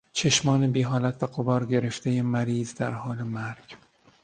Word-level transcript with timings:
چشمان 0.13 0.71
بیحالت 0.71 1.23
و 1.23 1.27
غبار 1.27 1.65
گرفتهی 1.65 2.21
مریض 2.21 2.75
در 2.75 2.91
حال 2.91 3.17
مرگ 3.21 3.77